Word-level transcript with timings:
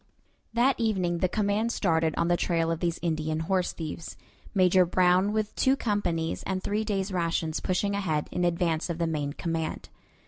That 0.53 0.79
evening 0.79 1.19
the 1.19 1.29
command 1.29 1.71
started 1.71 2.15
on 2.17 2.27
the 2.27 2.35
trail 2.35 2.71
of 2.71 2.79
these 2.79 2.97
Indian 3.03 3.41
horse 3.41 3.71
thieves, 3.71 4.17
Major 4.51 4.83
Brown 4.83 5.31
with 5.31 5.53
two 5.53 5.75
companies 5.75 6.41
and 6.41 6.63
three 6.63 6.83
days' 6.83 7.11
rations 7.11 7.59
pushing 7.59 7.93
ahead 7.93 8.27
in 8.31 8.43
advance 8.43 8.89
of 8.89 8.97
the 8.97 9.05
main 9.05 9.33
command. 9.33 9.89